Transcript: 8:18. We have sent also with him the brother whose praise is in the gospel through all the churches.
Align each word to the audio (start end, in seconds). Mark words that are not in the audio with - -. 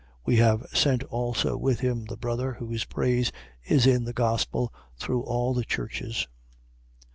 8:18. 0.01 0.07
We 0.25 0.35
have 0.37 0.65
sent 0.73 1.03
also 1.03 1.55
with 1.57 1.81
him 1.81 2.05
the 2.05 2.17
brother 2.17 2.53
whose 2.53 2.85
praise 2.85 3.31
is 3.63 3.85
in 3.85 4.03
the 4.03 4.13
gospel 4.13 4.73
through 4.97 5.21
all 5.21 5.53
the 5.53 5.63
churches. 5.63 6.27